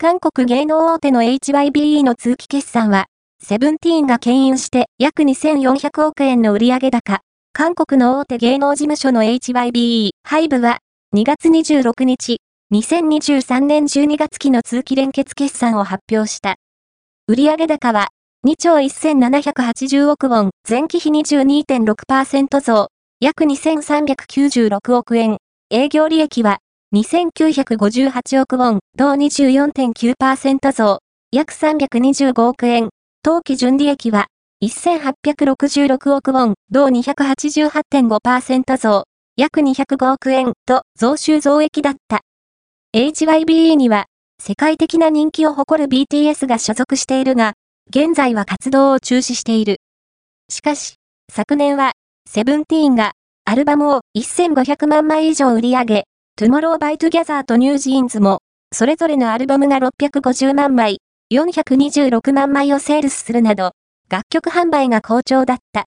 [0.00, 3.06] 韓国芸能大手の HYBE の通期決算は、
[3.42, 10.78] セブンティーンが牽引して約2400億円の売上高、韓国の大手芸能事務所の HYBE、ハイブは、
[11.16, 12.36] 2月26日、
[12.72, 16.54] 2023年12月期の通期連結決算を発表した。
[17.26, 18.10] 売上高は、
[18.46, 22.86] 2兆1780億ウォン、前期比22.6%増、
[23.18, 25.38] 約2396億円。
[25.70, 26.60] 営業利益は、
[26.94, 31.00] 2958億ウォン、同24.9%増、
[31.30, 32.88] 約325億円。
[33.22, 34.28] 当期純利益は、
[34.64, 39.04] 1866億ウォン、同288.5%増、
[39.36, 42.22] 約205億円と増収増益だった。
[42.96, 44.06] HYBE には、
[44.42, 47.52] 世界的な人気を誇る BTS が所属しているが、
[47.90, 49.76] 現在は活動を中止している。
[50.48, 50.94] しかし、
[51.30, 51.92] 昨年は、
[52.26, 53.12] セブンティーンが、
[53.44, 56.04] アルバムを1500万枚以上売り上げ、
[56.38, 58.42] Tomorrow by Together と New Jeans も、
[58.72, 60.98] それぞれのアルバムが650万枚、
[61.34, 63.72] 426万枚をセールスするなど、
[64.08, 65.86] 楽曲販売が好調だった。